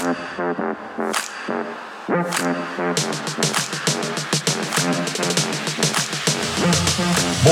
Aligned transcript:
Bom 0.00 0.06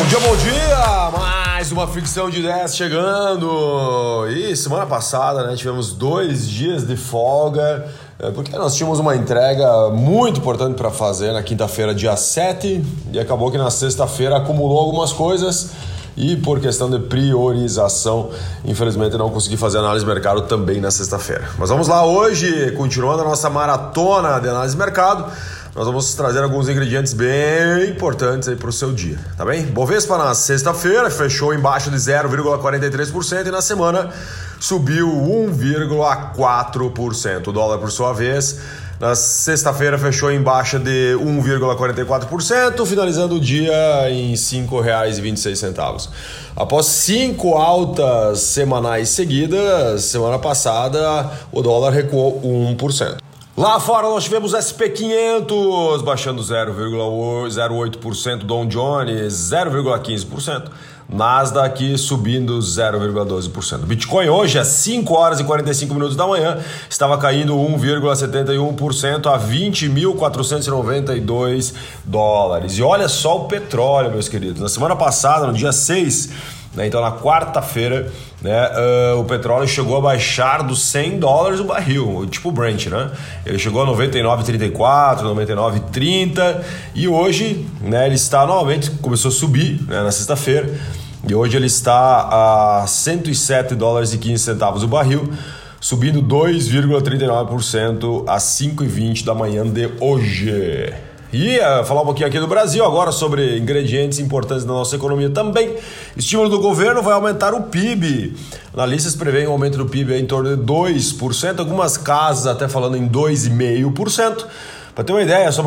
dia, 0.06 0.20
bom 0.20 0.36
dia! 0.36 1.10
Mais 1.10 1.72
uma 1.72 1.88
fricção 1.88 2.30
de 2.30 2.40
10 2.40 2.76
chegando! 2.76 4.28
E 4.30 4.54
semana 4.54 4.86
passada 4.86 5.44
né, 5.44 5.56
tivemos 5.56 5.92
dois 5.92 6.48
dias 6.48 6.86
de 6.86 6.96
folga, 6.96 7.84
é, 8.20 8.30
porque 8.30 8.56
nós 8.56 8.76
tínhamos 8.76 9.00
uma 9.00 9.16
entrega 9.16 9.90
muito 9.90 10.38
importante 10.38 10.76
para 10.76 10.92
fazer 10.92 11.32
na 11.32 11.42
quinta-feira, 11.42 11.92
dia 11.92 12.16
7, 12.16 12.80
e 13.12 13.18
acabou 13.18 13.50
que 13.50 13.58
na 13.58 13.70
sexta-feira 13.70 14.36
acumulou 14.36 14.78
algumas 14.78 15.12
coisas 15.12 15.72
e 16.16 16.36
por 16.36 16.60
questão 16.60 16.90
de 16.90 16.98
priorização, 16.98 18.30
infelizmente 18.64 19.16
não 19.16 19.30
consegui 19.30 19.56
fazer 19.56 19.78
análise 19.78 20.04
de 20.04 20.10
mercado 20.10 20.42
também 20.42 20.80
na 20.80 20.90
sexta-feira. 20.90 21.48
Mas 21.58 21.68
vamos 21.68 21.88
lá 21.88 22.04
hoje, 22.04 22.72
continuando 22.72 23.22
a 23.22 23.24
nossa 23.24 23.50
maratona 23.50 24.40
de 24.40 24.48
análise 24.48 24.74
de 24.74 24.78
mercado 24.78 25.30
nós 25.76 25.84
vamos 25.84 26.14
trazer 26.14 26.42
alguns 26.42 26.70
ingredientes 26.70 27.12
bem 27.12 27.90
importantes 27.90 28.48
aí 28.48 28.56
para 28.56 28.70
o 28.70 28.72
seu 28.72 28.94
dia, 28.94 29.18
tá 29.36 29.44
bem? 29.44 29.66
Bovespa 29.66 30.16
na 30.16 30.34
sexta-feira 30.34 31.10
fechou 31.10 31.52
embaixo 31.52 31.90
de 31.90 31.98
0,43% 31.98 33.46
e 33.46 33.50
na 33.50 33.60
semana 33.60 34.10
subiu 34.58 35.06
1,4%. 35.06 37.48
O 37.48 37.52
dólar, 37.52 37.76
por 37.76 37.90
sua 37.90 38.14
vez, 38.14 38.58
na 38.98 39.14
sexta-feira 39.14 39.98
fechou 39.98 40.30
em 40.30 40.40
baixa 40.40 40.78
de 40.78 41.14
1,44%, 41.16 42.86
finalizando 42.86 43.36
o 43.36 43.40
dia 43.40 44.10
em 44.10 44.30
R$ 44.30 44.34
5,26. 44.34 46.08
Após 46.56 46.86
cinco 46.86 47.54
altas 47.54 48.40
semanais 48.40 49.10
seguidas, 49.10 50.04
semana 50.04 50.38
passada 50.38 51.30
o 51.52 51.60
dólar 51.60 51.90
recuou 51.90 52.40
1%. 52.42 53.18
Lá 53.56 53.80
fora 53.80 54.08
nós 54.08 54.24
tivemos 54.24 54.52
SP500 54.52 56.02
baixando 56.02 56.42
0,08%, 56.42 58.44
Dow 58.44 58.66
Jones 58.66 59.32
0,15%, 59.32 60.64
Nasdaq 61.08 61.96
subindo 61.96 62.58
0,12%. 62.58 63.86
Bitcoin 63.86 64.28
hoje 64.28 64.58
às 64.58 64.66
5 64.68 65.14
horas 65.14 65.40
e 65.40 65.44
45 65.44 65.94
minutos 65.94 66.16
da 66.16 66.26
manhã 66.26 66.58
estava 66.90 67.16
caindo 67.16 67.54
1,71% 67.54 69.26
a 69.26 69.38
20.492 69.38 71.72
dólares. 72.04 72.76
E 72.76 72.82
olha 72.82 73.08
só 73.08 73.36
o 73.36 73.44
petróleo, 73.44 74.10
meus 74.10 74.28
queridos. 74.28 74.60
Na 74.60 74.68
semana 74.68 74.96
passada, 74.96 75.46
no 75.46 75.52
dia 75.52 75.70
6, 75.72 76.30
né, 76.76 76.86
então 76.86 77.00
na 77.00 77.12
quarta-feira, 77.12 78.12
né, 78.42 78.68
uh, 79.14 79.18
o 79.18 79.24
petróleo 79.24 79.66
chegou 79.66 79.96
a 79.96 80.00
baixar 80.00 80.62
dos 80.62 80.82
100 80.82 81.18
dólares 81.18 81.58
o 81.58 81.64
barril, 81.64 82.26
tipo 82.30 82.50
o 82.50 82.52
Brent, 82.52 82.86
né? 82.86 83.10
Ele 83.44 83.58
chegou 83.58 83.82
a 83.82 83.86
99,34, 83.86 85.22
99,30 85.22 86.60
e 86.94 87.08
hoje, 87.08 87.66
né, 87.80 88.06
ele 88.06 88.16
está 88.16 88.46
novamente 88.46 88.90
começou 88.90 89.30
a 89.30 89.32
subir 89.32 89.80
né, 89.88 90.02
na 90.02 90.12
sexta-feira 90.12 90.78
e 91.26 91.34
hoje 91.34 91.56
ele 91.56 91.66
está 91.66 92.82
a 92.82 92.86
107 92.86 93.74
dólares 93.74 94.12
e 94.12 94.18
15 94.18 94.44
centavos 94.44 94.82
o 94.84 94.88
barril, 94.88 95.32
subindo 95.80 96.22
2,39% 96.22 98.24
às 98.28 98.42
5h20 98.44 99.24
da 99.24 99.34
manhã 99.34 99.66
de 99.66 99.90
hoje. 99.98 100.92
E 101.36 101.58
uh, 101.58 101.84
falar 101.84 102.00
um 102.00 102.06
pouquinho 102.06 102.26
aqui 102.26 102.40
do 102.40 102.46
Brasil 102.46 102.82
agora 102.82 103.12
sobre 103.12 103.58
ingredientes 103.58 104.18
importantes 104.18 104.64
da 104.64 104.72
nossa 104.72 104.96
economia 104.96 105.28
também. 105.28 105.76
Estímulo 106.16 106.48
do 106.48 106.58
governo 106.58 107.02
vai 107.02 107.12
aumentar 107.12 107.52
o 107.52 107.64
PIB. 107.64 108.34
Analistas 108.72 109.14
preveem 109.14 109.46
um 109.46 109.50
aumento 109.50 109.76
do 109.76 109.84
PIB 109.84 110.14
em 110.14 110.24
torno 110.24 110.56
de 110.56 110.62
2%, 110.62 111.58
algumas 111.58 111.98
casas 111.98 112.46
até 112.46 112.66
falando 112.66 112.96
em 112.96 113.06
2,5%. 113.06 114.46
Para 114.94 115.04
ter 115.04 115.12
uma 115.12 115.20
ideia, 115.20 115.52
só 115.52 115.62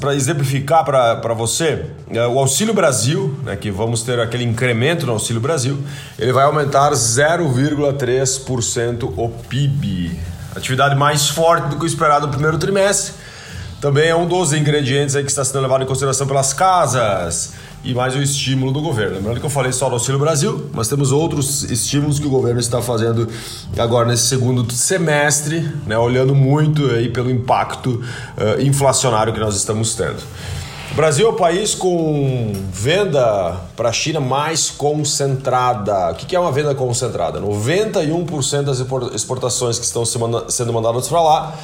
para 0.00 0.14
exemplificar 0.14 0.86
para 0.86 1.34
você, 1.34 1.84
é, 2.10 2.26
o 2.26 2.38
Auxílio 2.38 2.72
Brasil, 2.72 3.36
né, 3.44 3.56
que 3.56 3.70
vamos 3.70 4.02
ter 4.02 4.18
aquele 4.18 4.44
incremento 4.44 5.04
no 5.04 5.12
Auxílio 5.12 5.42
Brasil, 5.42 5.78
ele 6.18 6.32
vai 6.32 6.44
aumentar 6.44 6.92
0,3% 6.92 9.12
o 9.18 9.28
PIB. 9.28 10.18
Atividade 10.56 10.96
mais 10.96 11.28
forte 11.28 11.68
do 11.68 11.76
que 11.76 11.84
o 11.84 11.86
esperado 11.86 12.26
no 12.26 12.32
primeiro 12.32 12.56
trimestre 12.56 13.28
também 13.80 14.08
é 14.08 14.14
um 14.14 14.28
dos 14.28 14.52
ingredientes 14.52 15.16
aí 15.16 15.24
que 15.24 15.30
está 15.30 15.42
sendo 15.42 15.62
levado 15.62 15.82
em 15.82 15.86
consideração 15.86 16.26
pelas 16.26 16.52
casas 16.52 17.52
e 17.82 17.94
mais 17.94 18.14
o 18.14 18.18
estímulo 18.18 18.72
do 18.72 18.82
governo. 18.82 19.16
Lembrando 19.16 19.40
que 19.40 19.46
eu 19.46 19.50
falei 19.50 19.72
só 19.72 19.88
do 19.88 19.94
Auxílio 19.94 20.20
Brasil, 20.20 20.68
mas 20.74 20.86
temos 20.86 21.12
outros 21.12 21.64
estímulos 21.64 22.18
que 22.18 22.26
o 22.26 22.30
governo 22.30 22.60
está 22.60 22.82
fazendo 22.82 23.26
agora 23.78 24.06
nesse 24.06 24.26
segundo 24.26 24.70
semestre, 24.70 25.60
né, 25.86 25.96
olhando 25.96 26.34
muito 26.34 26.90
aí 26.90 27.08
pelo 27.08 27.30
impacto 27.30 28.02
uh, 28.36 28.60
inflacionário 28.60 29.32
que 29.32 29.40
nós 29.40 29.56
estamos 29.56 29.94
tendo. 29.94 30.22
O 30.92 30.94
Brasil 30.94 31.26
é 31.26 31.30
o 31.30 31.34
país 31.34 31.74
com 31.74 32.52
venda 32.72 33.56
para 33.76 33.88
a 33.88 33.92
China 33.92 34.20
mais 34.20 34.68
concentrada. 34.68 36.10
O 36.10 36.14
que 36.16 36.36
é 36.36 36.40
uma 36.40 36.52
venda 36.52 36.74
concentrada? 36.74 37.40
91% 37.40 38.62
das 38.62 38.80
exportações 39.14 39.78
que 39.78 39.84
estão 39.86 40.04
sendo 40.04 40.72
mandadas 40.72 41.08
para 41.08 41.22
lá 41.22 41.56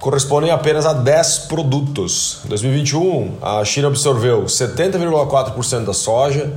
correspondem 0.00 0.50
apenas 0.50 0.86
a 0.86 0.92
10 0.92 1.38
produtos. 1.48 2.40
Em 2.44 2.48
2021, 2.48 3.34
a 3.42 3.64
China 3.64 3.88
absorveu 3.88 4.44
70,4% 4.44 5.84
da 5.84 5.92
soja, 5.92 6.52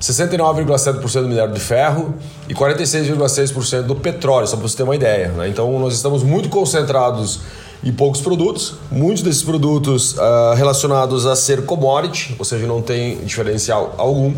69,7% 0.00 1.22
do 1.22 1.28
minério 1.28 1.52
de 1.52 1.60
ferro 1.60 2.14
e 2.48 2.54
46,6% 2.54 3.82
do 3.82 3.94
petróleo, 3.94 4.46
só 4.46 4.56
para 4.56 4.66
você 4.66 4.76
ter 4.76 4.82
uma 4.82 4.94
ideia. 4.94 5.28
Né? 5.28 5.48
Então, 5.48 5.78
nós 5.78 5.94
estamos 5.94 6.22
muito 6.22 6.48
concentrados 6.48 7.40
em 7.84 7.92
poucos 7.92 8.20
produtos, 8.20 8.74
muitos 8.90 9.22
desses 9.22 9.42
produtos 9.42 10.14
uh, 10.14 10.54
relacionados 10.56 11.26
a 11.26 11.36
ser 11.36 11.64
commodity, 11.66 12.34
ou 12.38 12.44
seja, 12.44 12.66
não 12.66 12.80
tem 12.80 13.18
diferencial 13.18 13.94
algum. 13.98 14.34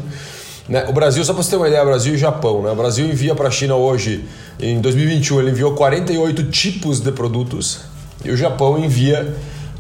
Né? 0.69 0.85
O 0.89 0.93
Brasil, 0.93 1.25
só 1.25 1.33
para 1.33 1.43
você 1.43 1.51
ter 1.51 1.57
uma 1.57 1.69
ideia, 1.69 1.85
Brasil 1.85 2.15
e 2.15 2.19
Japão. 2.19 2.63
Né? 2.63 2.73
O 2.73 2.77
Brasil 2.77 3.07
envia 3.07 3.35
para 3.35 3.49
a 3.49 3.51
China 3.51 3.77
hoje, 3.77 4.25
em 4.61 4.81
2021, 4.81 5.41
ele 5.41 5.51
enviou 5.51 5.75
48 5.75 6.45
tipos 6.51 7.01
de 7.01 7.13
produtos 7.13 7.81
e 8.25 8.31
o 8.31 8.37
Japão 8.37 8.79
envia 8.79 9.35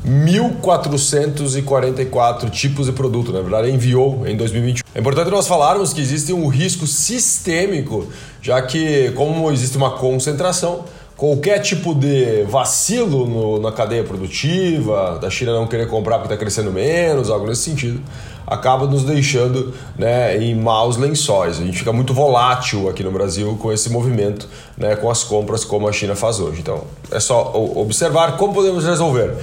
1.444 0.06 2.50
tipos 2.50 2.87
de 2.87 2.93
produto, 2.93 3.32
na 3.32 3.41
verdade 3.41 3.69
enviou 3.71 4.25
em 4.26 4.37
2021. 4.37 4.84
É 4.94 5.00
importante 5.00 5.28
nós 5.31 5.49
falarmos 5.49 5.93
que 5.93 6.00
existe 6.00 6.32
um 6.32 6.48
risco 6.48 6.87
sistêmico, 6.87 8.06
já 8.41 8.62
que 8.62 9.10
como 9.12 9.50
existe 9.50 9.77
uma 9.77 9.91
concentração, 9.91 10.84
qualquer 11.18 11.58
tipo 11.58 11.96
de 11.96 12.44
vacilo 12.44 13.26
no, 13.26 13.58
na 13.58 13.72
cadeia 13.72 14.04
produtiva, 14.04 15.18
da 15.20 15.28
China 15.28 15.52
não 15.52 15.66
querer 15.66 15.88
comprar 15.88 16.18
porque 16.18 16.32
está 16.32 16.40
crescendo 16.40 16.70
menos, 16.70 17.28
algo 17.28 17.44
nesse 17.44 17.62
sentido, 17.62 18.00
acaba 18.46 18.86
nos 18.86 19.02
deixando 19.02 19.74
né, 19.98 20.38
em 20.38 20.54
maus 20.54 20.96
lençóis. 20.96 21.58
A 21.58 21.64
gente 21.64 21.76
fica 21.76 21.92
muito 21.92 22.14
volátil 22.14 22.88
aqui 22.88 23.02
no 23.02 23.10
Brasil 23.10 23.58
com 23.60 23.72
esse 23.72 23.90
movimento, 23.90 24.48
né, 24.76 24.94
com 24.94 25.10
as 25.10 25.24
compras 25.24 25.64
como 25.64 25.88
a 25.88 25.92
China 25.92 26.14
faz 26.14 26.38
hoje. 26.38 26.60
Então 26.60 26.84
é 27.10 27.18
só 27.18 27.52
observar 27.74 28.36
como 28.36 28.54
podemos 28.54 28.84
resolver. 28.84 29.34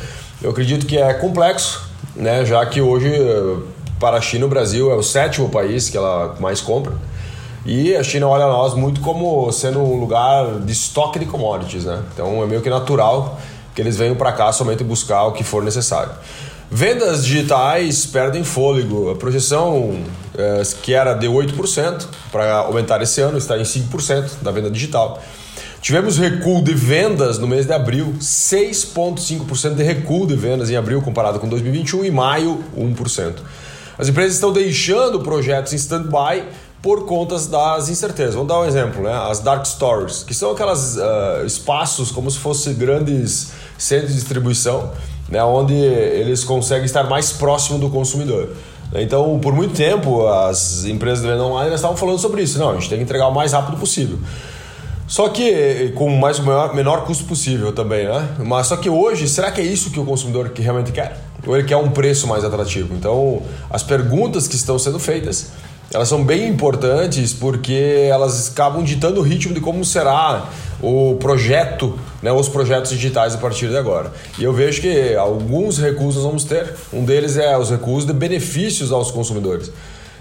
Eu 0.41 0.51
acredito 0.51 0.85
que 0.85 0.97
é 0.97 1.13
complexo, 1.15 1.89
né, 2.15 2.45
já 2.45 2.65
que 2.65 2.79
hoje 2.79 3.11
para 3.99 4.15
a 4.15 4.21
China 4.21 4.45
o 4.45 4.49
Brasil 4.49 4.89
é 4.91 4.95
o 4.95 5.03
sétimo 5.03 5.49
país 5.49 5.89
que 5.89 5.97
ela 5.97 6.37
mais 6.39 6.61
compra. 6.61 6.93
E 7.65 7.95
a 7.95 8.03
China 8.03 8.27
olha 8.27 8.45
nós 8.45 8.75
muito 8.75 9.01
como 9.01 9.51
sendo 9.51 9.79
um 9.79 9.99
lugar 9.99 10.59
de 10.59 10.71
estoque 10.71 11.17
de 11.17 11.25
commodities, 11.25 11.85
né? 11.85 12.03
Então 12.13 12.43
é 12.43 12.45
meio 12.45 12.61
que 12.61 12.69
natural 12.69 13.39
que 13.73 13.81
eles 13.81 13.97
venham 13.97 14.15
para 14.15 14.31
cá 14.31 14.51
somente 14.51 14.83
buscar 14.83 15.23
o 15.23 15.31
que 15.31 15.43
for 15.43 15.63
necessário. 15.63 16.11
Vendas 16.69 17.25
digitais 17.25 18.05
perdem 18.05 18.43
fôlego. 18.43 19.09
A 19.11 19.15
projeção 19.15 19.99
é, 20.37 20.61
que 20.81 20.93
era 20.93 21.13
de 21.13 21.27
8% 21.27 22.05
para 22.31 22.57
aumentar 22.57 23.01
esse 23.01 23.19
ano 23.21 23.37
está 23.37 23.57
em 23.57 23.63
5% 23.63 24.41
da 24.43 24.51
venda 24.51 24.69
digital. 24.69 25.21
Tivemos 25.81 26.17
recuo 26.17 26.63
de 26.63 26.73
vendas 26.73 27.37
no 27.37 27.47
mês 27.47 27.65
de 27.65 27.73
abril, 27.73 28.15
6,5% 28.19 29.75
de 29.75 29.83
recuo 29.83 30.25
de 30.25 30.35
vendas 30.35 30.69
em 30.69 30.75
abril 30.75 31.01
comparado 31.01 31.39
com 31.39 31.47
2021 31.47 32.05
e 32.05 32.11
maio, 32.11 32.63
1%. 32.75 33.33
As 33.97 34.09
empresas 34.09 34.33
estão 34.33 34.51
deixando 34.51 35.21
projetos 35.21 35.73
em 35.73 35.75
stand-by 35.77 36.43
por 36.85 37.07
conta 37.07 37.35
das 37.39 37.89
incertezas. 37.89 38.35
Vamos 38.35 38.47
dar 38.47 38.59
um 38.59 38.65
exemplo, 38.65 39.01
né? 39.01 39.11
As 39.11 39.39
dark 39.39 39.65
stores, 39.65 40.21
que 40.21 40.35
são 40.35 40.51
aqueles 40.51 40.97
uh, 40.97 41.43
espaços 41.43 42.11
como 42.11 42.29
se 42.29 42.37
fossem 42.37 42.75
grandes 42.75 43.53
centros 43.75 44.11
de 44.11 44.19
distribuição 44.19 44.91
né, 45.27 45.43
onde 45.43 45.73
eles 45.73 46.43
conseguem 46.43 46.85
estar 46.85 47.05
mais 47.05 47.31
próximo 47.31 47.79
do 47.79 47.89
consumidor. 47.89 48.49
Então, 48.93 49.39
por 49.39 49.51
muito 49.51 49.73
tempo, 49.73 50.27
as 50.27 50.85
empresas 50.85 51.23
de 51.23 51.27
venda 51.27 51.43
online 51.43 51.73
estavam 51.73 51.97
falando 51.97 52.19
sobre 52.19 52.43
isso. 52.43 52.59
Não, 52.59 52.69
a 52.69 52.73
gente 52.75 52.87
tem 52.87 52.99
que 52.99 53.03
entregar 53.03 53.29
o 53.29 53.33
mais 53.33 53.51
rápido 53.53 53.77
possível. 53.77 54.19
Só 55.07 55.29
que 55.29 55.91
com 55.95 56.07
mais 56.11 56.37
o 56.37 56.43
menor, 56.43 56.75
menor 56.75 57.05
custo 57.05 57.25
possível 57.25 57.71
também, 57.71 58.05
né? 58.05 58.29
Mas 58.45 58.67
só 58.67 58.77
que 58.77 58.91
hoje, 58.91 59.27
será 59.27 59.51
que 59.51 59.59
é 59.59 59.63
isso 59.63 59.89
que 59.89 59.99
o 59.99 60.05
consumidor 60.05 60.49
que 60.49 60.61
realmente 60.61 60.91
quer? 60.91 61.17
Ou 61.47 61.57
ele 61.57 61.67
quer 61.67 61.77
um 61.77 61.89
preço 61.89 62.27
mais 62.27 62.43
atrativo? 62.43 62.93
Então, 62.93 63.41
as 63.71 63.81
perguntas 63.81 64.47
que 64.47 64.55
estão 64.55 64.77
sendo 64.77 64.99
feitas 64.99 65.47
elas 65.93 66.07
são 66.09 66.23
bem 66.23 66.47
importantes 66.47 67.33
porque 67.33 68.07
elas 68.09 68.51
acabam 68.51 68.83
ditando 68.83 69.19
o 69.19 69.23
ritmo 69.23 69.53
de 69.53 69.61
como 69.61 69.85
será 69.85 70.49
o 70.81 71.15
projeto, 71.15 71.97
né, 72.21 72.31
os 72.31 72.49
projetos 72.49 72.91
digitais 72.91 73.35
a 73.35 73.37
partir 73.37 73.69
de 73.69 73.77
agora. 73.77 74.11
E 74.37 74.43
eu 74.43 74.51
vejo 74.51 74.81
que 74.81 75.15
alguns 75.15 75.77
recursos 75.77 76.23
vamos 76.23 76.43
ter. 76.43 76.73
Um 76.91 77.05
deles 77.05 77.37
é 77.37 77.57
os 77.57 77.69
recursos 77.69 78.05
de 78.05 78.13
benefícios 78.13 78.91
aos 78.91 79.11
consumidores 79.11 79.71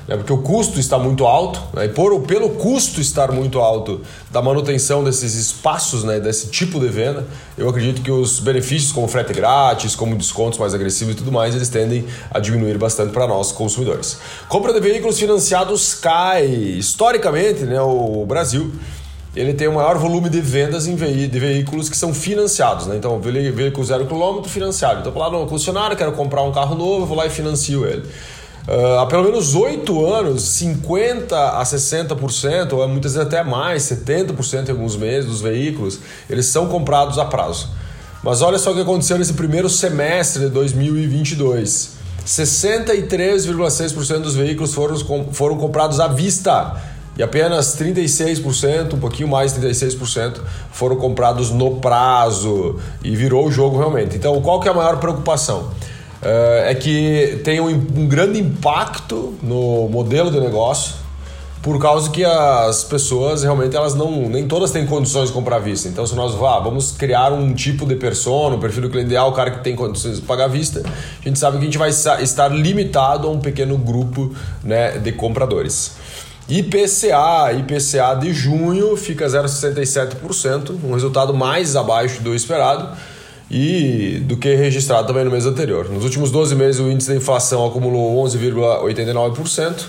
né, 0.06 0.16
porque 0.16 0.32
o 0.32 0.38
custo 0.38 0.78
está 0.78 0.98
muito 0.98 1.26
alto, 1.26 1.60
né, 1.72 1.86
e 1.86 1.88
por, 1.88 2.20
pelo 2.22 2.50
custo 2.50 3.00
estar 3.00 3.32
muito 3.32 3.58
alto 3.58 4.00
da 4.30 4.42
manutenção 4.42 5.02
desses 5.02 5.34
espaços, 5.34 6.04
né, 6.04 6.20
desse 6.20 6.48
tipo 6.48 6.78
de 6.78 6.88
venda, 6.88 7.26
eu 7.56 7.68
acredito 7.68 8.02
que 8.02 8.10
os 8.10 8.40
benefícios 8.40 8.92
como 8.92 9.08
frete 9.08 9.32
grátis, 9.32 9.94
como 9.94 10.16
descontos 10.16 10.58
mais 10.58 10.74
agressivos 10.74 11.14
e 11.14 11.16
tudo 11.16 11.32
mais, 11.32 11.54
eles 11.54 11.68
tendem 11.68 12.04
a 12.30 12.38
diminuir 12.38 12.78
bastante 12.78 13.12
para 13.12 13.26
nós 13.26 13.52
consumidores. 13.52 14.18
Compra 14.48 14.72
de 14.72 14.80
veículos 14.80 15.18
financiados 15.18 15.94
cai. 15.94 16.44
Historicamente, 16.46 17.62
né, 17.64 17.80
o 17.80 18.24
Brasil 18.26 18.72
ele 19.36 19.52
tem 19.52 19.66
o 19.66 19.72
maior 19.72 19.98
volume 19.98 20.28
de 20.28 20.40
vendas 20.40 20.86
em 20.86 20.94
ve 20.94 21.26
de 21.26 21.38
veículos 21.40 21.88
que 21.88 21.96
são 21.96 22.14
financiados, 22.14 22.86
né? 22.86 22.96
Então, 22.96 23.18
veículo 23.20 23.84
zero 23.84 24.06
quilômetro 24.06 24.48
financiado. 24.48 25.00
Então, 25.00 25.20
lá 25.20 25.28
no 25.28 25.46
concessionário, 25.46 25.96
quero 25.96 26.12
comprar 26.12 26.42
um 26.42 26.52
carro 26.52 26.76
novo, 26.76 27.04
vou 27.04 27.16
lá 27.16 27.26
e 27.26 27.30
financio 27.30 27.84
ele. 27.84 28.04
Uh, 28.66 28.99
há 28.99 29.06
pelo 29.06 29.25
menos 29.25 29.55
oito 29.55 30.06
anos, 30.06 30.43
50% 30.58 31.32
a 31.32 31.62
60%, 31.62 32.72
ou 32.72 32.88
muitas 32.88 33.12
vezes 33.12 33.26
até 33.26 33.44
mais, 33.44 33.82
70% 33.82 34.69
em 34.69 34.70
alguns 34.70 34.96
meses 34.96 35.28
dos 35.28 35.43
veículos, 35.43 36.00
eles 36.31 36.46
são 36.46 36.66
comprados 36.66 37.19
a 37.19 37.26
prazo. 37.26 37.69
Mas 38.22 38.40
olha 38.40 38.58
só 38.58 38.72
o 38.72 38.75
que 38.75 38.81
aconteceu 38.81 39.19
nesse 39.19 39.34
primeiro 39.34 39.69
semestre 39.69 40.44
de 40.44 40.49
2022. 40.49 41.90
63,6% 42.26 44.20
dos 44.20 44.34
veículos 44.34 44.72
foram, 44.72 44.96
foram 45.31 45.58
comprados 45.58 46.00
à 46.00 46.08
vista 46.08 46.81
e 47.19 47.22
apenas 47.22 47.76
36%, 47.78 48.94
um 48.94 48.99
pouquinho 48.99 49.28
mais 49.28 49.52
de 49.52 49.60
36%, 49.60 50.40
foram 50.72 50.96
comprados 50.96 51.50
no 51.50 51.76
prazo 51.76 52.81
e 53.05 53.14
virou 53.14 53.46
o 53.46 53.52
jogo 53.52 53.76
realmente. 53.76 54.17
Então, 54.17 54.40
qual 54.40 54.58
que 54.58 54.69
é 54.69 54.70
a 54.70 54.75
maior 54.75 54.99
preocupação? 54.99 55.70
Eh, 56.24 56.70
é 56.70 56.74
que 56.74 57.40
tem 57.44 57.60
um, 57.60 57.68
um 57.68 58.08
grande 58.08 58.40
impacto 58.40 59.34
no 59.42 59.88
modelo 59.90 60.30
de 60.30 60.40
negócio 60.40 61.04
por 61.62 61.78
causa 61.80 62.10
que 62.10 62.24
as 62.24 62.84
pessoas 62.84 63.42
realmente 63.42 63.74
elas 63.74 63.94
não 63.94 64.28
nem 64.28 64.46
todas 64.46 64.70
têm 64.70 64.86
condições 64.86 65.28
de 65.28 65.34
comprar 65.34 65.56
à 65.56 65.58
vista. 65.58 65.88
Então 65.88 66.06
se 66.06 66.14
nós 66.14 66.34
ah, 66.34 66.60
vamos 66.60 66.92
criar 66.92 67.32
um 67.32 67.54
tipo 67.54 67.86
de 67.86 67.96
persona, 67.96 68.56
um 68.56 68.60
perfil 68.60 68.82
do 68.82 68.90
cliente 68.90 69.08
ideal, 69.08 69.30
o 69.30 69.32
cara 69.32 69.50
que 69.50 69.62
tem 69.62 69.76
condições 69.76 70.16
de 70.16 70.22
pagar 70.22 70.44
à 70.44 70.48
vista, 70.48 70.82
a 70.84 71.28
gente 71.28 71.38
sabe 71.38 71.58
que 71.58 71.62
a 71.62 71.66
gente 71.66 71.78
vai 71.78 71.90
estar 71.90 72.48
limitado 72.48 73.28
a 73.28 73.30
um 73.30 73.38
pequeno 73.38 73.76
grupo 73.76 74.34
né, 74.62 74.98
de 74.98 75.12
compradores. 75.12 75.92
IPCA, 76.46 77.52
IPCA 77.58 78.14
de 78.20 78.32
junho 78.34 78.94
fica 78.96 79.26
0,67%, 79.26 80.74
um 80.84 80.92
resultado 80.92 81.32
mais 81.32 81.76
abaixo 81.76 82.22
do 82.22 82.34
esperado 82.34 82.94
e 83.50 84.23
do 84.25 84.37
que 84.37 84.55
registrado 84.55 85.06
também 85.06 85.25
no 85.25 85.31
mês 85.31 85.46
anterior. 85.46 85.88
Nos 85.91 86.05
últimos 86.05 86.31
12 86.31 86.55
meses, 86.55 86.81
o 86.81 86.88
índice 86.91 87.11
da 87.11 87.17
inflação 87.17 87.67
acumulou 87.67 88.25
11,89% 88.25 89.87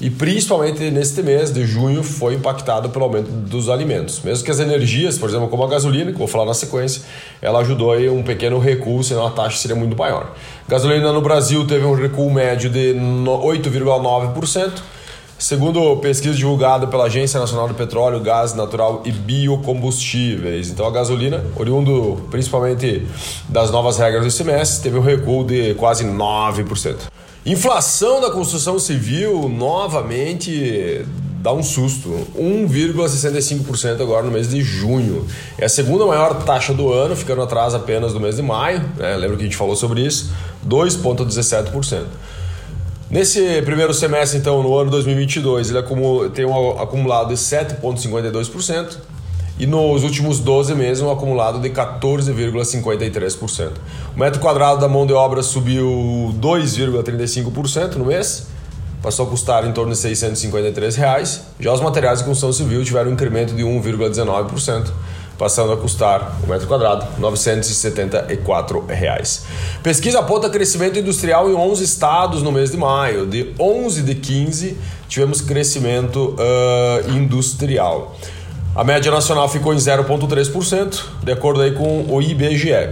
e 0.00 0.10
principalmente 0.10 0.90
neste 0.90 1.22
mês 1.22 1.50
de 1.50 1.64
junho 1.64 2.02
foi 2.02 2.34
impactado 2.34 2.90
pelo 2.90 3.06
aumento 3.06 3.30
dos 3.30 3.68
alimentos. 3.68 4.20
Mesmo 4.22 4.44
que 4.44 4.50
as 4.50 4.60
energias, 4.60 5.16
por 5.16 5.28
exemplo, 5.28 5.48
como 5.48 5.64
a 5.64 5.68
gasolina, 5.68 6.12
que 6.12 6.18
vou 6.18 6.26
falar 6.26 6.44
na 6.44 6.54
sequência, 6.54 7.02
ela 7.40 7.60
ajudou 7.60 7.92
aí 7.92 8.08
um 8.08 8.22
pequeno 8.22 8.58
recuo, 8.58 9.02
senão 9.02 9.26
a 9.26 9.30
taxa 9.30 9.56
seria 9.56 9.76
muito 9.76 9.96
maior. 9.96 10.34
Gasolina 10.68 11.12
no 11.12 11.22
Brasil 11.22 11.66
teve 11.66 11.86
um 11.86 11.94
recuo 11.94 12.30
médio 12.30 12.68
de 12.68 12.94
8,9%. 12.94 14.72
Segundo 15.38 15.96
pesquisa 15.98 16.34
divulgada 16.34 16.86
pela 16.86 17.04
Agência 17.04 17.38
Nacional 17.38 17.68
do 17.68 17.74
Petróleo, 17.74 18.20
Gás 18.20 18.54
Natural 18.54 19.02
e 19.04 19.12
Biocombustíveis, 19.12 20.70
então 20.70 20.86
a 20.86 20.90
gasolina, 20.90 21.44
oriundo 21.56 22.26
principalmente 22.30 23.06
das 23.46 23.70
novas 23.70 23.98
regras 23.98 24.24
do 24.24 24.30
semestre, 24.30 24.84
teve 24.84 24.98
um 24.98 25.02
recuo 25.02 25.44
de 25.44 25.74
quase 25.74 26.06
9%. 26.06 26.96
Inflação 27.44 28.18
da 28.18 28.30
construção 28.30 28.78
civil 28.78 29.46
novamente 29.46 31.04
dá 31.42 31.52
um 31.52 31.62
susto, 31.62 32.26
1,65% 32.34 34.00
agora 34.00 34.24
no 34.24 34.32
mês 34.32 34.48
de 34.48 34.62
junho. 34.62 35.26
É 35.58 35.66
a 35.66 35.68
segunda 35.68 36.06
maior 36.06 36.42
taxa 36.44 36.72
do 36.72 36.90
ano, 36.90 37.14
ficando 37.14 37.42
atrás 37.42 37.74
apenas 37.74 38.14
do 38.14 38.18
mês 38.18 38.36
de 38.36 38.42
maio. 38.42 38.80
Né? 38.96 39.14
Lembra 39.16 39.36
que 39.36 39.42
a 39.42 39.46
gente 39.46 39.56
falou 39.56 39.76
sobre 39.76 40.00
isso? 40.00 40.32
2,17%. 40.66 42.04
Nesse 43.08 43.62
primeiro 43.62 43.94
semestre, 43.94 44.36
então, 44.36 44.60
no 44.64 44.76
ano 44.76 44.90
2022, 44.90 45.70
ele 45.70 45.78
tem 46.34 46.44
um 46.44 46.70
acumulado 46.70 47.28
de 47.28 47.34
7,52% 47.34 48.96
e 49.60 49.66
nos 49.66 50.02
últimos 50.02 50.40
12 50.40 50.74
meses 50.74 51.04
um 51.04 51.10
acumulado 51.10 51.60
de 51.60 51.70
14,53%. 51.70 53.70
O 54.14 54.18
metro 54.18 54.40
quadrado 54.40 54.80
da 54.80 54.88
mão 54.88 55.06
de 55.06 55.12
obra 55.12 55.40
subiu 55.44 56.34
2,35% 56.40 57.94
no 57.94 58.06
mês, 58.06 58.48
passou 59.00 59.24
a 59.24 59.28
custar 59.30 59.64
em 59.64 59.72
torno 59.72 59.92
de 59.92 59.98
653 59.98 60.96
reais. 60.96 61.42
Já 61.60 61.72
os 61.72 61.80
materiais 61.80 62.18
de 62.18 62.24
construção 62.24 62.52
civil 62.52 62.84
tiveram 62.84 63.10
um 63.10 63.12
incremento 63.14 63.54
de 63.54 63.62
1,19% 63.62 64.90
passando 65.38 65.72
a 65.72 65.76
custar 65.76 66.38
o 66.42 66.48
metro 66.48 66.66
quadrado 66.66 67.06
974 67.18 68.86
reais. 68.86 69.44
Pesquisa 69.82 70.20
aponta 70.20 70.48
crescimento 70.48 70.98
industrial 70.98 71.50
em 71.50 71.54
11 71.54 71.84
estados 71.84 72.42
no 72.42 72.50
mês 72.50 72.70
de 72.70 72.76
maio. 72.76 73.26
De 73.26 73.54
11 73.58 74.02
de 74.02 74.14
15 74.14 74.78
tivemos 75.08 75.40
crescimento 75.40 76.34
uh, 76.38 77.10
industrial. 77.10 78.16
A 78.74 78.84
média 78.84 79.10
nacional 79.10 79.48
ficou 79.48 79.72
em 79.72 79.78
0,3%, 79.78 81.02
de 81.22 81.32
acordo 81.32 81.62
aí 81.62 81.72
com 81.72 82.06
o 82.08 82.20
IBGE. 82.20 82.90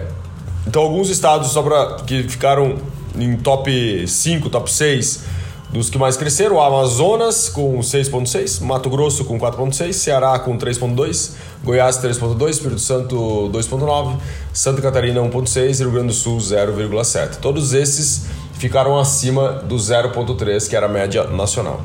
Então, 0.67 0.81
alguns 0.81 1.11
estados 1.11 1.51
só 1.51 1.63
pra, 1.63 1.97
que 2.07 2.23
ficaram 2.23 2.79
em 3.15 3.37
top 3.37 4.07
5, 4.09 4.49
top 4.49 4.73
6 4.73 5.44
dos 5.75 5.91
que 5.91 5.99
mais 5.99 6.17
cresceram, 6.17 6.63
Amazonas 6.63 7.49
com 7.49 7.81
6,6, 7.81 8.63
Mato 8.63 8.89
Grosso 8.89 9.25
com 9.25 9.37
4,6, 9.37 9.93
Ceará 9.93 10.39
com 10.39 10.57
3,2, 10.57 11.33
Goiás 11.65 11.99
3,2, 11.99 12.49
Espírito 12.49 12.81
Santo 12.81 13.51
2,9, 13.53 14.17
Santa 14.53 14.81
Catarina 14.81 15.21
1,6 15.21 15.81
e 15.81 15.83
Rio 15.83 15.91
Grande 15.91 16.07
do 16.07 16.13
Sul 16.13 16.39
0,7. 16.39 17.39
Todos 17.41 17.75
esses 17.75 18.27
ficaram 18.53 18.97
acima 18.97 19.65
do 19.65 19.75
0,3, 19.75 20.69
que 20.69 20.77
era 20.77 20.87
a 20.87 20.89
média 20.89 21.25
nacional. 21.25 21.83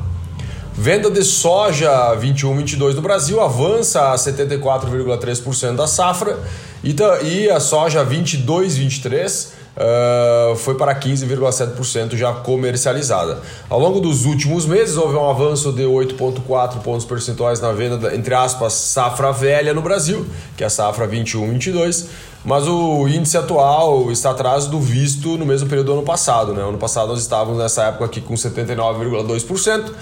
Venda 0.72 1.10
de 1.10 1.24
soja 1.24 2.16
21-22 2.16 2.94
no 2.94 3.02
Brasil 3.02 3.40
avança 3.40 4.12
a 4.12 4.14
74,3% 4.14 5.74
da 5.74 5.88
safra 5.88 6.38
e 6.84 7.50
a 7.50 7.58
soja 7.58 8.06
22-23 8.06 9.48
uh, 9.76 10.56
foi 10.56 10.74
para 10.74 10.94
15,7% 10.94 12.16
já 12.16 12.32
comercializada. 12.32 13.38
Ao 13.68 13.78
longo 13.78 14.00
dos 14.00 14.24
últimos 14.24 14.66
meses, 14.66 14.96
houve 14.96 15.16
um 15.16 15.28
avanço 15.28 15.72
de 15.72 15.82
8,4 15.82 16.80
pontos 16.80 17.04
percentuais 17.04 17.60
na 17.60 17.72
venda, 17.72 18.14
entre 18.14 18.34
aspas, 18.34 18.72
safra 18.72 19.32
velha 19.32 19.74
no 19.74 19.82
Brasil, 19.82 20.26
que 20.56 20.64
é 20.64 20.66
a 20.66 20.70
safra 20.70 21.06
21-22, 21.08 22.06
mas 22.44 22.66
o 22.66 23.06
índice 23.06 23.36
atual 23.36 24.10
está 24.10 24.30
atrás 24.30 24.66
do 24.66 24.80
visto 24.80 25.36
no 25.36 25.44
mesmo 25.44 25.68
período 25.68 25.86
do 25.86 25.92
ano 25.94 26.02
passado. 26.02 26.54
Né? 26.54 26.62
Ano 26.62 26.78
passado 26.78 27.08
nós 27.08 27.20
estávamos 27.20 27.58
nessa 27.58 27.84
época 27.84 28.06
aqui 28.06 28.20
com 28.20 28.34
79,2% 28.34 29.92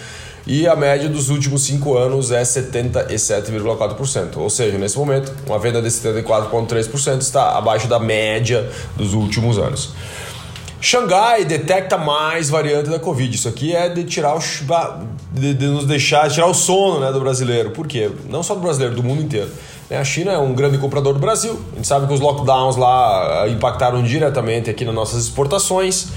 e 0.48 0.66
a 0.66 0.74
média 0.74 1.10
dos 1.10 1.28
últimos 1.28 1.62
cinco 1.62 1.96
anos 1.96 2.32
é 2.32 2.42
77,4%. 2.42 4.38
Ou 4.38 4.48
seja, 4.48 4.78
nesse 4.78 4.96
momento, 4.96 5.30
uma 5.46 5.58
venda 5.58 5.82
de 5.82 5.88
74,3% 5.88 7.20
está 7.20 7.58
abaixo 7.58 7.86
da 7.86 7.98
média 7.98 8.66
dos 8.96 9.12
últimos 9.12 9.58
anos. 9.58 9.90
Xangai 10.80 11.44
detecta 11.44 11.98
mais 11.98 12.48
variante 12.48 12.88
da 12.88 12.98
Covid. 12.98 13.34
Isso 13.34 13.48
aqui 13.48 13.76
é 13.76 13.90
de 13.90 14.04
tirar 14.04 14.34
o 14.36 14.40
de, 15.32 15.52
de 15.52 15.66
nos 15.66 15.84
deixar 15.84 16.30
tirar 16.30 16.46
o 16.46 16.54
sono 16.54 17.00
né, 17.00 17.12
do 17.12 17.20
brasileiro. 17.20 17.70
Por 17.72 17.86
quê? 17.86 18.10
Não 18.30 18.42
só 18.42 18.54
do 18.54 18.60
brasileiro, 18.60 18.94
do 18.94 19.02
mundo 19.02 19.20
inteiro. 19.20 19.50
A 19.90 20.04
China 20.04 20.32
é 20.32 20.38
um 20.38 20.54
grande 20.54 20.78
comprador 20.78 21.12
do 21.12 21.20
Brasil. 21.20 21.60
A 21.72 21.76
gente 21.76 21.86
sabe 21.86 22.06
que 22.06 22.14
os 22.14 22.20
lockdowns 22.20 22.76
lá 22.76 23.46
impactaram 23.48 24.02
diretamente 24.02 24.70
aqui 24.70 24.84
nas 24.86 24.94
nossas 24.94 25.24
exportações 25.24 26.08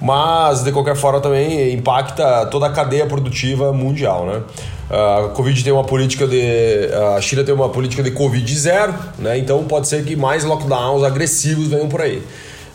mas 0.00 0.62
de 0.62 0.70
qualquer 0.70 0.96
forma 0.96 1.20
também 1.20 1.72
impacta 1.74 2.46
toda 2.46 2.66
a 2.66 2.70
cadeia 2.70 3.06
produtiva 3.06 3.72
mundial, 3.72 4.26
né? 4.26 4.42
A 4.90 5.28
Covid 5.34 5.62
tem 5.62 5.72
uma 5.72 5.84
política 5.84 6.26
de. 6.26 6.88
A 7.16 7.20
China 7.20 7.44
tem 7.44 7.54
uma 7.54 7.68
política 7.68 8.02
de 8.02 8.10
Covid 8.10 8.58
zero, 8.58 8.94
né? 9.18 9.36
Então 9.36 9.62
pode 9.64 9.86
ser 9.86 10.04
que 10.04 10.16
mais 10.16 10.44
lockdowns 10.44 11.02
agressivos 11.02 11.68
venham 11.68 11.88
por 11.88 12.00
aí. 12.00 12.22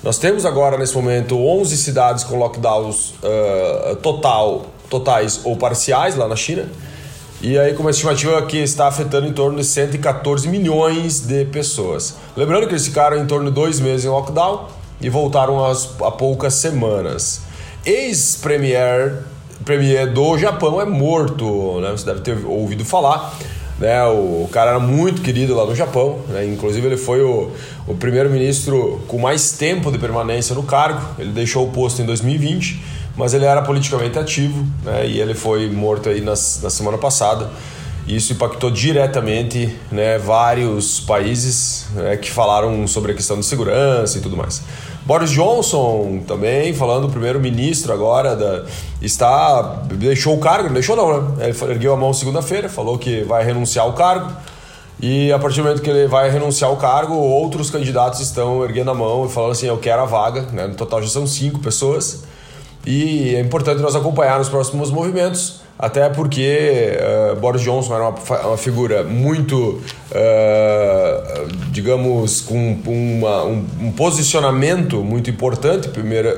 Nós 0.04 0.18
temos 0.18 0.46
agora, 0.46 0.78
nesse 0.78 0.94
momento, 0.94 1.38
11 1.38 1.78
cidades 1.78 2.24
com 2.26 2.38
lockdowns 2.38 3.14
uh, 3.24 3.96
total, 3.96 4.66
totais 4.90 5.40
ou 5.46 5.56
parciais 5.56 6.16
lá 6.16 6.28
na 6.28 6.36
China. 6.36 6.68
E 7.42 7.58
aí, 7.58 7.74
com 7.74 7.82
uma 7.82 7.92
estimativa 7.92 8.42
que 8.44 8.58
está 8.58 8.88
afetando 8.88 9.28
em 9.28 9.34
torno 9.34 9.58
de 9.58 9.66
114 9.66 10.48
milhões 10.48 11.22
de 11.22 11.46
pessoas. 11.46 12.16
Lembrando 12.38 12.68
que 12.68 12.74
eles 12.74 12.86
ficaram 12.86 13.18
em 13.18 13.26
torno 13.26 13.50
de 13.50 13.56
dois 13.56 13.80
meses 13.80 14.06
em 14.06 14.10
lockdown 14.10 14.68
e 15.02 15.10
voltaram 15.10 15.64
há 15.66 16.12
poucas 16.12 16.54
semanas. 16.54 17.42
Ex-premier 17.86 19.24
premier 19.64 20.12
do 20.12 20.38
Japão 20.38 20.80
é 20.80 20.86
morto, 20.86 21.80
né? 21.80 21.92
Você 21.92 22.06
deve 22.06 22.22
ter 22.22 22.46
ouvido 22.46 22.86
falar. 22.86 23.34
Né, 23.80 24.04
o 24.06 24.48
cara 24.52 24.72
era 24.72 24.80
muito 24.80 25.24
querido 25.24 25.56
lá 25.56 25.66
no 25.66 25.76
Japão, 25.76 26.20
né, 26.30 26.46
inclusive 26.46 26.86
ele 26.86 26.96
foi 26.96 27.24
o, 27.24 27.50
o 27.88 27.96
primeiro-ministro 27.96 29.02
com 29.08 29.18
mais 29.18 29.54
tempo 29.54 29.92
de 29.92 29.98
permanência 29.98 30.54
no 30.54 30.62
cargo. 30.62 31.02
Ele 31.18 31.32
deixou 31.32 31.68
o 31.68 31.72
posto 31.72 32.00
em 32.00 32.06
2020, 32.06 32.82
mas 33.18 33.34
ele 33.34 33.46
era 33.46 33.64
politicamente 33.64 34.18
ativo 34.18 34.64
né, 34.84 35.08
e 35.08 35.20
ele 35.20 35.34
foi 35.34 35.70
morto 35.72 36.08
aí 36.08 36.22
nas, 36.22 36.62
na 36.62 36.70
semana 36.70 37.00
passada. 37.00 37.50
Isso 38.08 38.34
impactou 38.34 38.70
diretamente 38.70 39.74
né, 39.90 40.18
vários 40.18 41.00
países 41.00 41.88
né, 41.96 42.18
que 42.18 42.30
falaram 42.30 42.86
sobre 42.86 43.14
a 43.14 43.16
questão 43.16 43.40
de 43.40 43.46
segurança 43.46 44.18
e 44.18 44.22
tudo 44.22 44.36
mais. 44.36 44.62
Boris 45.06 45.32
Johnson 45.32 46.22
também, 46.28 46.74
falando, 46.74 47.06
o 47.06 47.10
primeiro-ministro 47.10 47.94
agora, 47.94 48.36
da, 48.36 48.66
está 49.02 49.62
deixou 49.92 50.36
o 50.36 50.40
cargo, 50.40 50.68
não 50.68 50.74
deixou 50.74 50.96
não, 50.96 51.22
né? 51.22 51.50
Ele 51.50 51.72
ergueu 51.72 51.94
a 51.94 51.98
mão 51.98 52.14
segunda-feira, 52.14 52.70
falou 52.70 52.98
que 52.98 53.22
vai 53.24 53.44
renunciar 53.44 53.86
ao 53.86 53.94
cargo. 53.94 54.32
E 55.02 55.32
a 55.34 55.40
partir 55.40 55.58
do 55.58 55.64
momento 55.64 55.82
que 55.82 55.90
ele 55.90 56.08
vai 56.08 56.30
renunciar 56.30 56.70
ao 56.70 56.78
cargo, 56.78 57.16
outros 57.16 57.70
candidatos 57.70 58.22
estão 58.22 58.64
erguendo 58.64 58.92
a 58.92 58.94
mão 58.94 59.26
e 59.26 59.30
falando 59.30 59.52
assim: 59.52 59.66
eu 59.66 59.78
quero 59.78 60.02
a 60.02 60.06
vaga. 60.06 60.44
Né? 60.54 60.68
No 60.68 60.76
total 60.76 61.02
já 61.02 61.10
são 61.10 61.28
cinco 61.28 61.60
pessoas. 61.60 62.24
E 62.86 63.36
é 63.36 63.42
importante 63.42 63.82
nós 63.82 63.96
acompanhar 63.96 64.40
os 64.40 64.48
próximos 64.48 64.90
movimentos 64.92 65.63
até 65.78 66.08
porque 66.08 66.92
uh, 67.32 67.36
Boris 67.38 67.62
Johnson 67.62 67.96
era 67.96 68.10
uma, 68.10 68.48
uma 68.48 68.58
figura 68.58 69.04
muito, 69.04 69.82
uh, 70.12 71.48
digamos, 71.72 72.42
com 72.42 72.78
uma, 72.86 73.44
um, 73.44 73.66
um, 73.82 73.92
posicionamento 73.92 75.04
muito 75.04 75.30
importante 75.30 75.90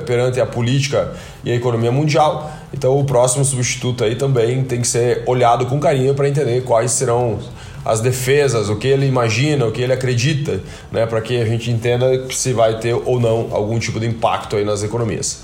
perante 0.06 0.40
a 0.40 0.46
política 0.46 1.12
e 1.44 1.52
a 1.52 1.56
economia 1.56 1.92
mundial. 1.92 2.50
Então, 2.74 2.98
o 2.98 3.04
próximo 3.04 3.44
substituto 3.44 4.04
aí 4.04 4.16
também 4.16 4.64
tem 4.64 4.80
que 4.80 4.88
ser 4.88 5.24
olhado 5.26 5.66
com 5.66 5.80
carinho 5.80 6.14
para 6.16 6.30
entender 6.30 6.64
quais 6.64 6.92
serão 6.92 7.38
as 7.86 8.02
defesas, 8.02 8.68
o 8.68 8.76
que 8.76 8.88
ele 8.88 9.06
imagina, 9.06 9.68
o 9.68 9.72
que 9.72 9.80
ele 9.80 9.94
acredita, 9.94 10.60
né, 10.92 11.06
para 11.06 11.22
que 11.22 11.40
a 11.40 11.46
gente 11.46 11.70
entenda 11.70 12.26
se 12.32 12.52
vai 12.52 12.80
ter 12.80 12.94
ou 12.94 13.20
não 13.20 13.50
algum 13.52 13.78
tipo 13.78 14.00
de 14.00 14.08
impacto 14.08 14.56
aí 14.56 14.66
nas 14.66 14.82
economias. 14.82 15.44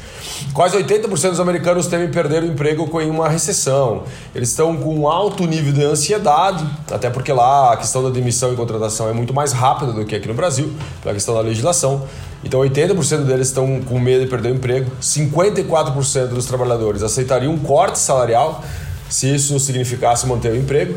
Quase 0.54 0.76
80% 0.76 1.30
dos 1.30 1.40
americanos 1.40 1.86
temem 1.86 2.10
perder 2.10 2.42
o 2.42 2.48
emprego 2.48 2.88
com 2.88 2.98
uma 2.98 3.30
recessão. 3.30 4.04
Eles 4.34 4.50
estão 4.50 4.76
com 4.76 4.96
um 4.96 5.08
alto 5.08 5.46
nível 5.46 5.72
de 5.72 5.84
ansiedade, 5.84 6.66
até 6.90 7.12
porque 7.12 7.32
lá 7.32 7.74
a 7.74 7.78
questão 7.78 8.04
da 8.04 8.10
demissão 8.10 8.52
e 8.52 8.56
contratação 8.56 9.08
é 9.08 9.14
muito 9.14 9.34
mais 9.34 9.52
rápida 9.52 9.94
do 9.94 10.04
que 10.04 10.16
aqui 10.16 10.28
no 10.28 10.34
Brasil, 10.34 10.74
pela 11.04 11.14
questão 11.14 11.36
da 11.36 11.42
legislação. 11.42 12.08
Então 12.44 12.60
80% 12.60 13.24
deles 13.24 13.48
estão 13.48 13.82
com 13.82 14.00
medo 14.00 14.24
de 14.24 14.30
perder 14.30 14.52
o 14.52 14.56
emprego, 14.56 14.92
54% 15.00 16.28
dos 16.30 16.46
trabalhadores 16.48 17.04
aceitariam 17.04 17.54
um 17.54 17.60
corte 17.60 18.00
salarial 18.00 18.64
se 19.08 19.34
isso 19.36 19.60
significasse 19.60 20.26
manter 20.26 20.52
o 20.54 20.58
emprego. 20.58 20.96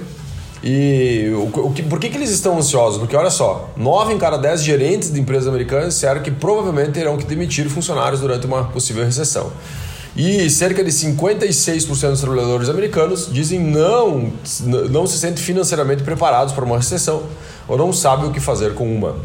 E 0.67 1.31
o, 1.35 1.67
o 1.67 1.73
que, 1.75 1.83
por 1.83 2.01
que, 2.01 2.09
que 2.09 2.17
eles 2.17 2.31
estão 2.31 2.57
ansiosos? 2.57 2.99
Porque 2.99 3.15
olha 3.15 3.29
só, 3.29 3.69
9 3.77 4.15
em 4.15 4.19
cada 4.19 4.39
10 4.39 4.63
gerentes 4.63 5.13
de 5.13 5.21
empresas 5.21 5.47
americanas 5.47 5.93
disseram 5.93 6.23
que 6.23 6.31
provavelmente 6.31 6.93
terão 6.93 7.19
que 7.19 7.27
demitir 7.27 7.69
funcionários 7.69 8.23
durante 8.23 8.47
uma 8.47 8.65
possível 8.65 9.05
recessão. 9.05 9.53
E 10.17 10.49
cerca 10.49 10.83
de 10.83 10.91
56% 10.91 12.09
dos 12.09 12.21
trabalhadores 12.21 12.71
americanos 12.71 13.29
dizem 13.31 13.61
não, 13.61 14.33
não 14.91 15.07
se 15.07 15.19
sentem 15.19 15.45
financeiramente 15.45 16.03
preparados 16.03 16.55
para 16.55 16.65
uma 16.65 16.79
recessão 16.79 17.25
ou 17.69 17.77
não 17.77 17.93
sabem 17.93 18.31
o 18.31 18.33
que 18.33 18.41
fazer 18.41 18.73
com 18.73 18.91
uma. 18.91 19.17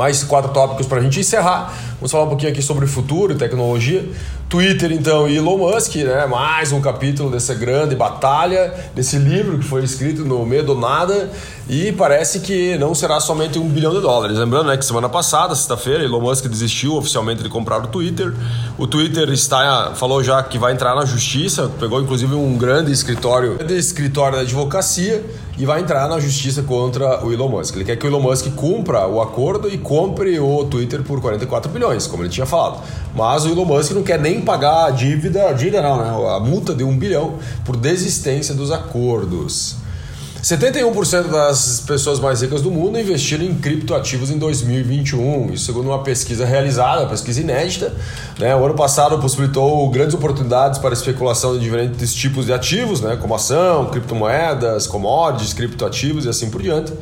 Mais 0.00 0.24
quatro 0.24 0.50
tópicos 0.50 0.86
para 0.86 0.96
a 0.96 1.02
gente 1.02 1.20
encerrar. 1.20 1.74
Vamos 1.96 2.10
falar 2.10 2.24
um 2.24 2.28
pouquinho 2.28 2.50
aqui 2.50 2.62
sobre 2.62 2.86
futuro 2.86 3.34
e 3.34 3.36
tecnologia. 3.36 4.02
Twitter, 4.48 4.90
então, 4.92 5.28
e 5.28 5.36
Elon 5.36 5.58
Musk, 5.58 5.96
né? 5.96 6.24
Mais 6.24 6.72
um 6.72 6.80
capítulo 6.80 7.30
dessa 7.30 7.52
grande 7.54 7.94
batalha, 7.94 8.72
desse 8.94 9.18
livro 9.18 9.58
que 9.58 9.64
foi 9.66 9.84
escrito 9.84 10.24
no 10.24 10.46
meio 10.46 10.64
do 10.64 10.74
nada 10.74 11.30
e 11.68 11.92
parece 11.92 12.40
que 12.40 12.78
não 12.78 12.94
será 12.94 13.20
somente 13.20 13.58
um 13.58 13.68
bilhão 13.68 13.92
de 13.92 14.00
dólares. 14.00 14.38
Lembrando 14.38 14.68
né, 14.68 14.76
que 14.78 14.86
semana 14.86 15.08
passada, 15.08 15.54
sexta-feira, 15.54 16.02
Elon 16.02 16.22
Musk 16.22 16.46
desistiu 16.46 16.96
oficialmente 16.96 17.42
de 17.42 17.50
comprar 17.50 17.84
o 17.84 17.86
Twitter. 17.88 18.34
O 18.78 18.86
Twitter 18.86 19.28
está, 19.28 19.92
falou 19.94 20.24
já 20.24 20.42
que 20.42 20.58
vai 20.58 20.72
entrar 20.72 20.94
na 20.94 21.04
justiça, 21.04 21.70
pegou 21.78 22.00
inclusive 22.00 22.34
um 22.34 22.56
grande 22.56 22.90
escritório, 22.90 23.58
de 23.58 23.76
escritório 23.76 24.36
da 24.36 24.42
advocacia 24.42 25.22
e 25.60 25.66
vai 25.66 25.82
entrar 25.82 26.08
na 26.08 26.18
justiça 26.18 26.62
contra 26.62 27.22
o 27.22 27.30
Elon 27.30 27.50
Musk. 27.50 27.76
Ele 27.76 27.84
quer 27.84 27.94
que 27.94 28.06
o 28.06 28.08
Elon 28.08 28.20
Musk 28.20 28.46
cumpra 28.56 29.06
o 29.06 29.20
acordo 29.20 29.68
e 29.68 29.76
compre 29.76 30.40
o 30.40 30.64
Twitter 30.64 31.02
por 31.02 31.20
44 31.20 31.70
bilhões, 31.70 32.06
como 32.06 32.22
ele 32.22 32.30
tinha 32.30 32.46
falado. 32.46 32.82
Mas 33.14 33.44
o 33.44 33.50
Elon 33.50 33.66
Musk 33.66 33.92
não 33.92 34.02
quer 34.02 34.18
nem 34.18 34.40
pagar 34.40 34.86
a 34.86 34.90
dívida, 34.90 35.50
a 35.50 35.52
dívida 35.52 35.82
não, 35.82 35.98
né? 35.98 36.34
A 36.34 36.40
multa 36.40 36.74
de 36.74 36.82
um 36.82 36.96
bilhão 36.96 37.34
por 37.62 37.76
desistência 37.76 38.54
dos 38.54 38.72
acordos. 38.72 39.76
71% 40.42 41.28
das 41.28 41.80
pessoas 41.86 42.18
mais 42.18 42.40
ricas 42.40 42.62
do 42.62 42.70
mundo 42.70 42.98
investiram 42.98 43.44
em 43.44 43.54
criptoativos 43.54 44.30
em 44.30 44.38
2021, 44.38 45.52
isso 45.52 45.66
segundo 45.66 45.88
uma 45.88 46.02
pesquisa 46.02 46.46
realizada, 46.46 47.02
uma 47.02 47.10
pesquisa 47.10 47.40
inédita. 47.40 47.92
Né? 48.38 48.56
O 48.56 48.64
ano 48.64 48.74
passado 48.74 49.18
possibilitou 49.18 49.88
grandes 49.90 50.14
oportunidades 50.14 50.78
para 50.78 50.94
especulação 50.94 51.52
de 51.52 51.60
diferentes 51.60 52.14
tipos 52.14 52.46
de 52.46 52.54
ativos, 52.54 53.02
né? 53.02 53.18
como 53.20 53.34
ação, 53.34 53.86
criptomoedas, 53.90 54.86
commodities, 54.86 55.52
criptoativos 55.52 56.24
e 56.24 56.30
assim 56.30 56.48
por 56.48 56.62
diante, 56.62 56.92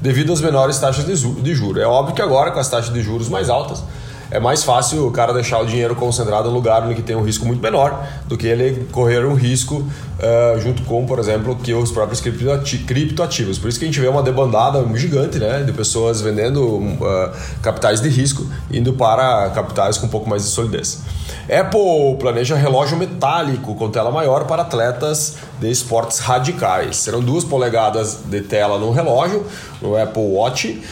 devido 0.00 0.32
às 0.32 0.40
menores 0.40 0.78
taxas 0.78 1.04
de 1.04 1.54
juros. 1.54 1.82
É 1.82 1.86
óbvio 1.86 2.14
que 2.14 2.22
agora, 2.22 2.50
com 2.50 2.58
as 2.58 2.68
taxas 2.68 2.92
de 2.94 3.02
juros 3.02 3.28
mais 3.28 3.50
altas, 3.50 3.82
é 4.30 4.40
mais 4.40 4.64
fácil 4.64 5.06
o 5.06 5.10
cara 5.10 5.32
deixar 5.32 5.60
o 5.60 5.66
dinheiro 5.66 5.94
concentrado 5.94 6.48
em 6.48 6.52
lugar 6.52 6.82
onde 6.82 7.00
tem 7.02 7.14
um 7.14 7.22
risco 7.22 7.46
muito 7.46 7.62
menor 7.62 8.04
do 8.26 8.36
que 8.36 8.46
ele 8.46 8.86
correr 8.90 9.24
um 9.24 9.34
risco 9.34 9.76
uh, 9.76 10.60
junto 10.60 10.82
com, 10.82 11.06
por 11.06 11.18
exemplo, 11.18 11.54
que 11.56 11.72
os 11.72 11.92
próprios 11.92 12.20
criptoativos. 12.20 13.58
Por 13.58 13.68
isso 13.68 13.78
que 13.78 13.84
a 13.84 13.88
gente 13.88 14.00
vê 14.00 14.08
uma 14.08 14.22
debandada 14.22 14.84
gigante 14.96 15.38
né, 15.38 15.62
de 15.62 15.72
pessoas 15.72 16.20
vendendo 16.20 16.64
uh, 16.64 17.30
capitais 17.62 18.00
de 18.00 18.08
risco 18.08 18.46
indo 18.70 18.92
para 18.94 19.50
capitais 19.50 19.98
com 19.98 20.06
um 20.06 20.10
pouco 20.10 20.28
mais 20.28 20.42
de 20.42 20.48
solidez. 20.48 21.02
Apple 21.44 22.16
planeja 22.18 22.56
relógio 22.56 22.96
metálico 22.96 23.74
com 23.76 23.88
tela 23.88 24.10
maior 24.10 24.46
para 24.46 24.62
atletas 24.62 25.36
de 25.60 25.70
esportes 25.70 26.18
radicais. 26.18 26.96
Serão 26.96 27.20
duas 27.20 27.44
polegadas 27.44 28.18
de 28.24 28.40
tela 28.40 28.78
no 28.78 28.90
relógio, 28.90 29.46
no 29.80 29.96
Apple 29.96 30.22
Watch 30.22 30.82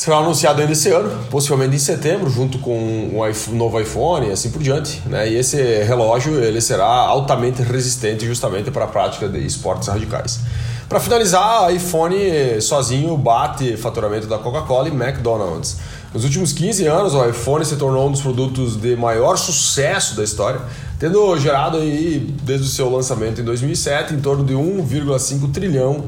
será 0.00 0.16
anunciado 0.16 0.62
ainda 0.62 0.72
esse 0.72 0.88
ano, 0.88 1.10
possivelmente 1.28 1.76
em 1.76 1.78
setembro, 1.78 2.30
junto 2.30 2.58
com 2.58 2.74
um 2.74 3.54
novo 3.54 3.78
iPhone 3.78 4.28
e 4.28 4.32
assim 4.32 4.50
por 4.50 4.62
diante. 4.62 5.02
Né? 5.04 5.28
E 5.28 5.36
esse 5.36 5.58
relógio 5.82 6.42
ele 6.42 6.58
será 6.62 6.86
altamente 6.86 7.60
resistente 7.60 8.24
justamente 8.24 8.70
para 8.70 8.86
a 8.86 8.88
prática 8.88 9.28
de 9.28 9.44
esportes 9.44 9.88
radicais. 9.88 10.40
Para 10.88 11.00
finalizar, 11.00 11.64
a 11.64 11.72
iPhone 11.72 12.16
sozinho 12.62 13.14
bate 13.14 13.76
faturamento 13.76 14.26
da 14.26 14.38
Coca-Cola 14.38 14.88
e 14.88 14.90
McDonald's. 14.90 15.76
Nos 16.14 16.24
últimos 16.24 16.54
15 16.54 16.86
anos, 16.86 17.14
o 17.14 17.22
iPhone 17.28 17.62
se 17.62 17.76
tornou 17.76 18.08
um 18.08 18.12
dos 18.12 18.22
produtos 18.22 18.80
de 18.80 18.96
maior 18.96 19.36
sucesso 19.36 20.16
da 20.16 20.24
história, 20.24 20.62
tendo 20.98 21.38
gerado 21.38 21.76
aí, 21.76 22.34
desde 22.42 22.66
o 22.66 22.70
seu 22.70 22.88
lançamento 22.90 23.42
em 23.42 23.44
2007 23.44 24.14
em 24.14 24.20
torno 24.20 24.44
de 24.44 24.54
1,5 24.54 25.52
trilhão 25.52 26.06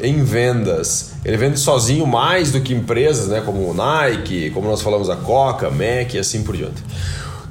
em 0.00 0.22
vendas. 0.22 1.14
Ele 1.24 1.36
vende 1.36 1.58
sozinho 1.58 2.06
mais 2.06 2.52
do 2.52 2.60
que 2.60 2.74
empresas, 2.74 3.28
né, 3.28 3.42
como 3.44 3.72
Nike, 3.72 4.50
como 4.50 4.68
nós 4.68 4.82
falamos 4.82 5.08
a 5.08 5.16
Coca, 5.16 5.70
Mac 5.70 6.14
e 6.14 6.18
assim 6.18 6.42
por 6.42 6.56
diante. 6.56 6.82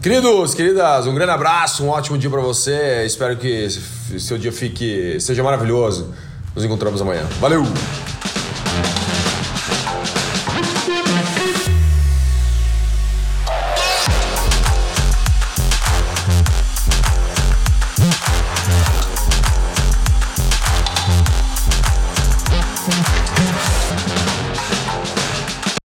Queridos, 0.01 0.53
queridas, 0.53 1.07
um 1.07 1.15
grande 1.15 1.31
abraço, 1.31 1.85
um 1.85 1.89
ótimo 1.89 2.17
dia 2.17 2.29
para 2.29 2.41
você. 2.41 3.05
Espero 3.05 3.37
que 3.37 3.69
seu 4.19 4.37
dia 4.37 4.51
fique 4.51 5.17
seja 5.19 5.41
maravilhoso. 5.41 6.13
Nos 6.53 6.65
encontramos 6.65 7.01
amanhã. 7.01 7.23
Valeu. 7.39 7.63